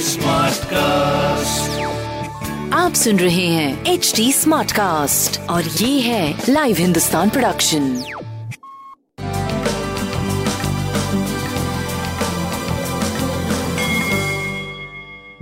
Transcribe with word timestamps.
Smart 0.00 0.64
cast 0.64 1.80
आप 2.74 2.92
सुन 2.92 3.18
रहे 3.18 3.46
हैं 3.46 3.84
एच 3.86 4.12
डी 4.16 4.32
स्मार्ट 4.32 4.72
कास्ट 4.72 5.40
और 5.50 5.62
ये 5.62 6.00
है 6.00 6.42
लाइव 6.48 6.76
हिंदुस्तान 6.76 7.30
प्रोडक्शन 7.30 7.80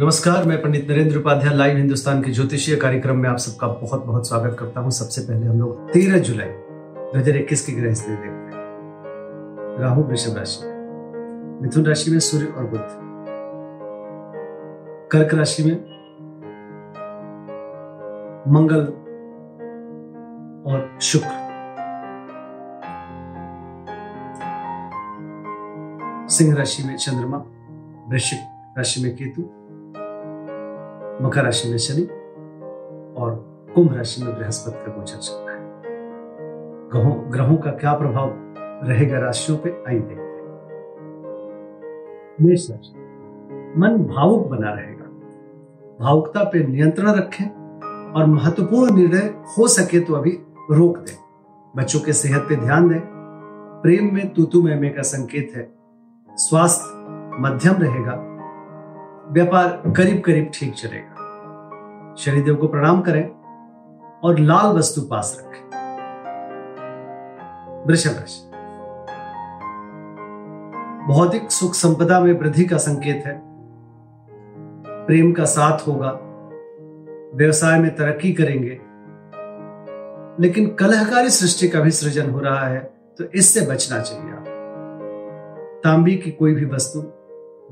नमस्कार 0.00 0.44
मैं 0.44 0.62
पंडित 0.62 0.90
नरेंद्र 0.90 1.18
उपाध्याय 1.18 1.54
लाइव 1.54 1.76
हिंदुस्तान 1.76 2.22
के 2.22 2.30
ज्योतिषीय 2.30 2.76
कार्यक्रम 2.76 3.16
में 3.16 3.28
आप 3.30 3.36
सबका 3.36 3.66
बहुत 3.66 4.04
बहुत 4.04 4.28
स्वागत 4.28 4.56
करता 4.58 4.80
हूँ। 4.80 4.90
सबसे 4.90 5.20
पहले 5.20 5.46
हम 5.46 5.60
लोग 5.60 5.92
तेरह 5.92 6.18
जुलाई 6.18 6.48
दो 6.48 7.18
हज़ार 7.18 7.36
इक्कीस 7.36 7.66
की 7.66 7.72
ग्रह 7.72 7.94
स्थिति 7.94 8.12
देखते 8.12 8.56
हैं। 8.56 9.82
राहु 9.82 10.02
वृषभ 10.02 10.36
राशि। 10.38 10.73
मिथुन 11.64 11.84
राशि 11.86 12.10
में 12.10 12.18
सूर्य 12.18 12.46
और 12.46 12.64
बुद्ध 12.64 12.86
कर्क 15.12 15.34
राशि 15.34 15.62
में 15.62 15.76
मंगल 18.54 18.82
और 20.70 20.98
शुक्र। 21.02 21.32
सिंह 26.28 26.54
राशि 26.56 26.82
में 26.82 26.96
चंद्रमा, 26.96 27.38
वृश्चिक 28.08 28.40
राशि 28.78 29.02
में 29.02 29.14
केतु, 29.16 29.42
मकर 31.24 31.44
राशि 31.44 31.70
में 31.70 31.78
शनि 31.78 32.04
और 33.20 33.30
कुंभ 33.74 33.96
राशि 33.96 34.24
में 34.24 34.34
बृहस्पति 34.34 34.84
का 34.86 34.96
गोचर 34.96 35.16
चल 35.16 35.34
रहा 35.46 35.56
है। 35.56 35.62
ग्रहों 37.30 37.56
का 37.56 37.70
क्या 37.70 37.92
प्रभाव 37.94 38.34
रहेगा 38.88 39.18
राशियों 39.18 39.58
पे, 39.58 39.70
आइए 39.88 40.00
देखते 40.00 40.23
मेष 42.40 42.70
मन 43.78 44.12
भावुक 44.14 44.48
बना 44.48 44.70
रहेगा। 44.70 45.04
भावुकता 46.04 46.44
पे 46.44 46.66
नियंत्रण 46.66 47.10
रखें 47.10 47.46
और 48.12 48.26
महत्वपूर्ण 48.26 48.94
निर्णय 48.94 49.34
हो 49.58 49.68
सके 49.68 50.00
तो 50.00 50.14
अभी 50.14 50.30
रोक 50.70 50.98
दें। 50.98 51.16
बच्चों 51.76 52.00
के 52.00 52.12
सेहत 52.12 52.46
पे 52.48 52.56
ध्यान 52.56 52.88
दें। 52.88 53.00
प्रेम 53.82 54.14
में 54.14 54.34
तूतु 54.34 54.62
मैमे 54.62 54.88
का 54.88 55.02
संकेत 55.02 55.52
है। 55.56 55.74
स्वास्थ्य 56.36 56.84
मध्यम 57.40 57.74
रहेगा। 57.74 58.12
व्यापार 59.30 59.82
करीब 59.96 60.22
करीब 60.24 60.50
ठीक 60.54 60.74
चलेगा। 60.74 62.14
शनिदेव 62.18 62.56
को 62.56 62.68
प्रणाम 62.68 63.00
करें 63.00 63.30
और 64.24 64.38
लाल 64.38 64.76
वस्तु 64.76 65.00
पास 65.00 65.36
रखें। 65.40 65.64
वृषभ 67.86 68.10
राशि। 68.10 68.53
भौतिक 71.08 71.50
सुख 71.50 71.74
संपदा 71.74 72.20
में 72.20 72.32
वृद्धि 72.32 72.64
का 72.64 72.76
संकेत 72.76 73.22
है। 73.26 73.40
प्रेम 75.06 75.32
का 75.32 75.44
साथ 75.44 75.86
होगा। 75.88 76.10
व्यवसाय 77.34 77.78
में 77.78 77.94
तरक्की 77.96 78.32
करेंगे। 78.32 78.80
लेकिन 80.42 80.74
कलहकारी 80.74 81.30
सृष्टि 81.30 81.68
का 81.68 81.80
भी 81.80 81.90
सृजन 81.90 82.30
हो 82.30 82.40
रहा 82.40 82.66
है 82.66 82.78
तो 83.18 83.24
इससे 83.24 83.66
बचना 83.66 84.00
चाहिए 84.00 84.32
आप 84.32 84.44
तांबी 85.84 86.16
की 86.16 86.30
कोई 86.30 86.54
भी 86.54 86.66
वस्तु 86.66 87.00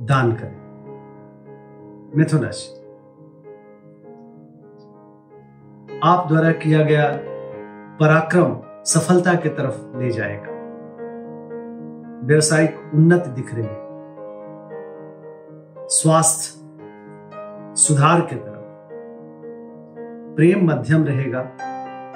दान 0.05 0.33
करें। 0.33 0.61
मिथुन 2.17 2.41
राशि 2.41 2.69
आप 6.05 6.29
द्वारा 6.29 6.53
किया 6.53 6.83
गया 6.83 7.11
पराक्रम 8.01 8.57
सफलता 8.85 9.35
की 9.35 9.49
तरफ़ 9.49 9.99
ले 9.99 10.11
जाएगा। 10.11 10.52
व्यवसायिक 12.25 12.91
उन्नति 12.95 13.31
दिख 13.31 13.55
रही 13.55 13.65
है। 13.65 13.83
स्वास्थ्य, 15.89 16.63
सुधार 17.77 18.21
की 18.21 18.37
तरफ़। 18.37 18.53
प्रेम 20.37 20.71
मध्यम 20.71 21.05
रहेगा। 21.05 21.41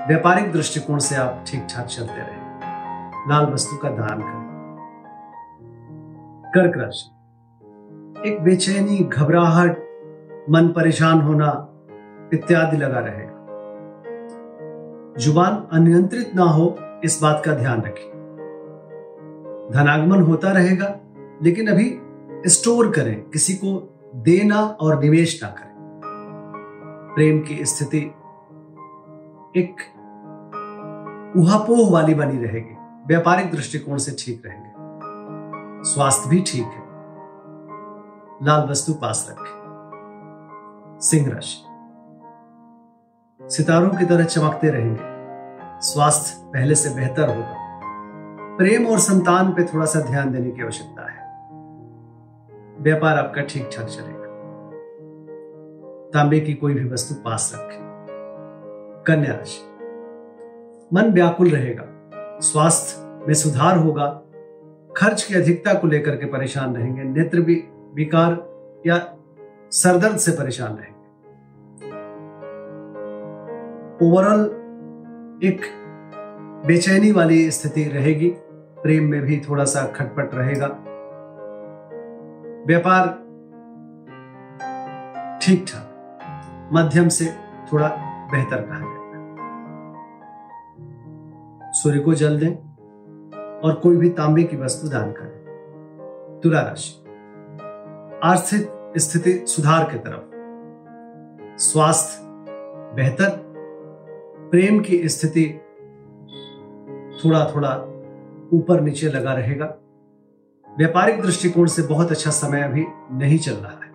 व्यापारिक 0.08 0.53
दृष्टिकोण 0.53 0.98
से 0.98 1.16
आप 1.16 1.44
ठीक 1.47 1.66
ठाक 1.70 1.86
चलते 1.86 2.14
रहे। 2.14 2.47
लाल 3.31 3.47
वस्तु 3.47 3.76
का 3.76 3.88
दान 3.88 4.19
करें। 4.20 4.47
कर्क 6.54 6.72
राशि। 6.76 7.10
एक 8.31 8.42
बेचैनी, 8.42 8.98
घबराहट, 8.98 9.70
मन 10.50 10.69
परेशान 10.69 11.20
होना 11.20 11.69
इत्यादि 12.34 12.76
लगा 12.76 12.98
रहेगा। 12.98 13.32
ज़ुबान 15.19 15.69
अनियंत्रित 15.72 16.32
ना 16.34 16.42
हो, 16.42 16.76
इस 17.04 17.20
बात 17.22 17.42
का 17.44 17.54
ध्यान 17.54 17.82
रखें। 17.82 18.16
धनागमन 19.72 20.22
होता 20.22 20.53
रहेगा, 20.53 20.97
लेकिन 21.43 21.66
अभी 21.69 22.00
स्टोर 22.50 22.91
करें, 22.91 23.22
किसी 23.22 23.54
को 23.54 23.93
देना 24.15 24.60
और 24.60 25.03
निवेश 25.03 25.41
ना 25.43 25.49
करें। 25.49 25.77
प्रेम 27.15 27.41
की 27.41 27.65
स्थिति 27.65 27.99
एक 29.56 29.76
उहापोह 31.37 31.93
वाली 31.93 32.15
बनी 32.15 32.44
रहेगी, 32.44 32.76
व्यापारिक 33.06 33.50
दृष्टिकोण 33.50 33.99
से 33.99 34.16
ठीक 34.19 34.43
रहेंगे। 34.47 34.71
स्वास्थ्य 35.91 36.31
भी 36.31 36.41
ठीक 36.41 36.65
है। 36.65 36.87
लाल 38.43 38.69
वस्तु 38.71 38.93
पास 38.93 39.26
रखें। 39.31 39.66
सिंह 41.00 41.31
राशि। 41.31 41.62
सितारों 43.56 43.91
की 43.91 44.05
तरह 44.05 44.25
चमकते 44.25 44.71
रहेंगे। 44.71 45.00
स्वास्थ्य 45.81 46.50
पहले 46.55 46.75
से 46.75 46.94
बेहतर 46.94 47.28
होगा। 47.28 47.56
प्रेम 48.59 48.87
और 48.87 48.99
संतान 48.99 49.53
पे 49.53 49.65
थोड़ा 49.65 49.87
सा 49.87 50.00
ध्यान 50.00 50.33
देने 50.33 50.50
की 50.50 50.62
आवश्यकता 50.62 51.11
है। 51.11 51.17
व्यापार 52.81 53.19
आपका 53.19 53.43
ठीक 53.43 53.71
ठाक 53.77 53.87
चलेगा। 53.87 54.27
तांबे 56.15 56.41
की 56.41 56.55
कोई 56.55 56.75
भी 56.75 56.89
वस्तु 56.89 57.15
पास 57.15 57.53
रखें। 57.55 57.78
कन्या 59.06 59.34
राशि। 59.34 59.61
मन 60.93 61.12
व्याकुल 61.12 61.49
रहेगा। 61.49 61.84
स्वास्थ्य 62.41 63.03
में 63.27 63.34
सुधार 63.34 63.77
होगा। 63.77 64.22
खर्च 64.97 65.23
की 65.23 65.34
अधिकता 65.34 65.75
को 65.75 65.87
लेकर 65.87 66.17
के 66.17 66.27
परेशान 66.27 66.77
रहेंगे। 66.77 67.03
नेत्र 67.03 67.41
भी 67.41 67.65
विकार 67.94 68.33
या 68.87 69.17
सरदर्द 69.71 70.17
से 70.17 70.33
परेशान 70.33 70.77
रहेंगे। 70.77 70.97
ओवरऑल 74.06 74.43
एक 75.44 75.61
बेचैनी 76.67 77.12
वाली 77.12 77.50
स्थिति 77.50 77.84
रहेगी। 77.84 78.34
प्रेम 78.86 79.04
में 79.04 79.22
भी 79.22 79.41
थोड़ा 79.41 79.64
सा 79.64 79.86
खटपट 79.86 80.34
रहेगा। 80.34 80.66
व्यापार 82.66 83.06
ठीक 85.42 85.64
ठाक, 85.69 86.70
मध्यम 86.72 87.08
से 87.08 87.25
थोड़ा 87.72 87.88
बेहतर 88.32 88.62
कहा 88.62 88.78
जाएगा 88.78 89.22
सूर्य 91.72 92.00
को 92.00 92.14
जल 92.14 92.41
दें 92.41 92.54
और 93.60 93.75
कोई 93.75 93.96
भी 93.96 94.10
तांबे 94.10 94.44
की 94.44 94.56
वस्तु 94.56 94.88
दान 94.88 95.12
करें। 95.12 96.41
तुला 96.42 96.60
राशि। 96.60 97.04
आर्थिक 98.25 98.92
स्थिति 98.98 99.46
सुधार 99.46 99.84
की 99.84 99.98
तरफ़। 99.98 100.22
स्वास्थ्य 101.58 102.26
बेहतर, 102.94 103.30
प्रेम 104.50 104.80
की 104.80 105.08
स्थिति 105.08 105.60
थोड़ा 107.25 107.46
थोड़ा 107.54 107.92
ऊपर 108.52 108.80
नीचे 108.80 109.08
लगा 109.08 109.32
रहेगा। 109.32 109.66
व्यापारिक 110.78 111.22
दृष्टिकोण 111.22 111.66
से 111.66 111.82
बहुत 111.82 112.10
अच्छा 112.10 112.30
समय 112.30 112.62
अभी 112.62 112.86
नहीं 113.12 113.38
चल 113.38 113.52
रहा 113.52 113.72
है। 113.72 113.86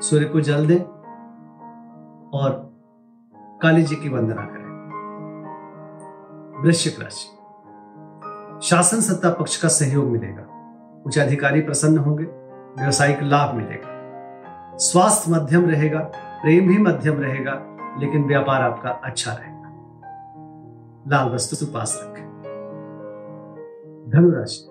सूर्य 0.00 0.24
को 0.24 0.40
जल 0.40 0.66
दें 0.66 0.80
और 2.30 2.74
काली 3.62 3.82
जी 3.82 3.96
की 3.96 4.08
वंदना 4.08 4.42
करें। 4.42 4.64
वृश्चिक 6.62 7.00
राशि। 7.00 7.30
शासन 8.66 9.00
सत्ता 9.00 9.30
पक्ष 9.30 9.62
का 9.62 9.68
सहयोग 9.68 10.04
मिलेगा। 10.04 10.42
उच्च 11.06 11.18
अधिकारी 11.18 11.60
प्रसन्न 11.60 11.98
होंगे। 11.98 12.24
व्यवसायिक 12.82 13.18
लाभ 13.22 13.54
मिलेगा। 13.54 13.94
स्वास्थ्य 14.76 15.32
मध्यम 15.32 15.70
रहेगा। 15.70 16.00
प्रेम 16.16 16.68
भी 16.68 16.78
मध्यम 16.78 17.20
रहेगा। 17.20 17.76
लेकिन 17.98 18.24
व्यापार 18.24 18.62
आपका 18.62 18.90
अच्छा 18.90 19.32
रहेगा। 19.32 19.53
लाल 21.08 21.28
वस्तु 21.28 21.66
पास 21.66 22.00
रखें। 22.02 22.24
धनुराशि, 24.08 24.66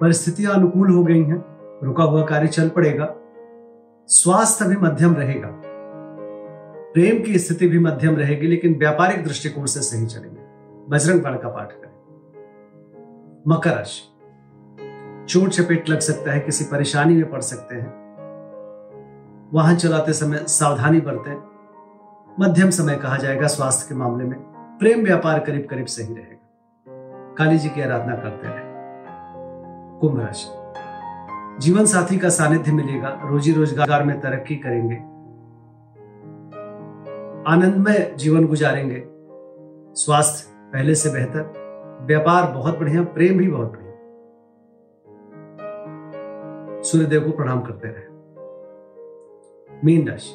परिस्थितियाँ 0.00 0.54
अनुकूल 0.54 0.90
हो 0.90 1.04
गई 1.04 1.22
हैं, 1.22 1.44
रुका 1.82 2.04
हुआ 2.04 2.24
कार्य 2.24 2.48
चल 2.48 2.68
पड़ेगा, 2.68 3.14
स्वास्थ्य 4.08 4.64
भी 4.64 4.76
मध्यम 4.76 5.14
रहेगा, 5.14 5.48
प्रेम 6.92 7.22
की 7.22 7.38
स्थिति 7.38 7.68
भी 7.68 7.78
मध्यम 7.78 8.16
रहेगी, 8.16 8.46
लेकिन 8.46 8.78
व्यापारिक 8.78 9.24
दृष्टिकोण 9.24 9.66
से 9.66 9.80
सही 9.80 10.06
चलेंगे 10.06 10.40
बजरंग 10.88 11.22
बाण 11.22 11.38
का 11.38 11.48
पाठ 11.48 11.72
करें। 11.72 11.92
मकर 13.48 13.70
राशि, 13.70 14.02
चोट 15.28 15.48
चपेट 15.48 15.88
लग 15.88 15.98
सकता 15.98 16.32
है, 16.32 16.40
किसी 16.40 16.64
परेशानी 16.64 17.14
में 17.14 17.30
पड़ 17.30 17.40
सकते 17.40 17.74
हैं। 17.74 18.06
वाहन 19.54 19.76
चलाते 19.76 20.12
समय 20.12 20.38
सावधानी 20.38 21.00
बरतें। 21.00 21.36
मध्यम 22.40 22.70
समय 22.70 22.96
कहा 22.96 23.16
जाएगा 23.16 23.46
स्वास्थ्य 23.46 23.86
के 23.88 23.94
मामले 23.94 24.24
में। 24.24 24.55
प्रेम 24.78 25.04
व्यापार 25.04 25.38
करीब 25.40 25.66
करीब 25.70 25.86
सही 25.86 26.14
रहेगा। 26.14 27.34
काली 27.34 27.58
जी 27.58 27.68
की 27.68 27.82
आराधना 27.82 28.14
करते 28.14 28.48
रहे। 28.48 28.64
कुंभ 30.00 30.20
राशि। 30.20 30.48
जीवन 31.60 31.84
साथी 31.84 32.18
का 32.18 32.28
सानिध्य 32.28 32.72
मिलेगा, 32.72 33.20
रोजी 33.24 33.52
रोज़गार 33.52 34.04
में 34.04 34.20
तरक्की 34.20 34.56
करेंगे। 34.56 34.96
आनंदमय 37.50 38.14
जीवन 38.16 38.46
गुजारेंगे। 38.46 39.04
स्वास्थ्य 39.94 40.70
पहले 40.72 40.94
से 40.94 41.10
बेहतर, 41.10 41.52
व्यापार 42.02 42.52
बहुत 42.52 42.78
बढ़िया, 42.78 43.02
प्रेम 43.02 43.38
भी 43.38 43.48
बहुत 43.48 43.72
बढ़िया। 43.72 43.86
सूर्यदेव 46.82 47.20
को 47.20 47.30
प्रणाम 47.30 47.60
करते 47.60 47.88
रहे। 47.88 48.04
मीन 49.84 50.08
राशि। 50.08 50.34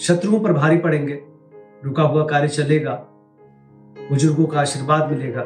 शत्रुओं 0.00 0.40
पर 0.40 0.52
भारी 0.52 0.76
पड़ेंगे। 0.76 1.24
रुका 1.84 2.02
हुआ 2.02 2.24
कार्य 2.24 2.48
चलेगा 2.48 3.06
बुज़ुर्गों 4.10 4.46
का 4.46 4.60
आशीर्वाद 4.60 5.10
मिलेगा। 5.10 5.44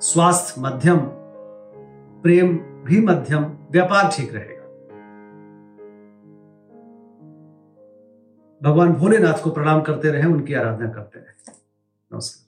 स्वास्थ्य 0.00 0.60
मध्यम, 0.60 0.98
प्रेम 2.22 2.56
भी 2.58 3.00
मध्यम, 3.00 3.44
व्यापार 3.70 4.10
ठीक 4.16 4.34
रहेगा। 4.34 4.58
भगवान 8.62 8.92
भोलेनाथ 8.92 9.42
को 9.44 9.50
प्रणाम 9.50 9.82
करते 9.82 10.08
रहे, 10.08 10.26
उनकी 10.26 10.54
आराधना 10.54 10.88
करते 10.88 11.18
रहे। 11.18 11.52
नमस्कार। 12.12 12.47